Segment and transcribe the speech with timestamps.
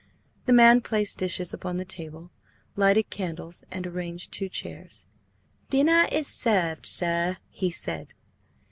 [0.47, 2.31] The man placed dishes upon the table,
[2.75, 5.05] lighted candles, and arranged two chairs.
[5.69, 8.15] "Dinner is served, sir," he said.